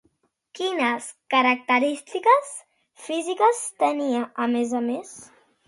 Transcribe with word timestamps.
Quines 0.59 1.09
característiques 1.33 2.49
físiques 3.05 3.63
tenia, 3.85 4.25
a 4.47 4.51
més 4.59 4.77
a 4.81 4.85
més? 4.91 5.17